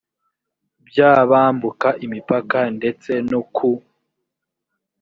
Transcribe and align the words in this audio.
by 0.87 0.97
abambuka 1.17 1.87
imipaka 2.05 2.59
ndetse 2.77 3.11
no 3.31 3.41
ku 3.55 3.69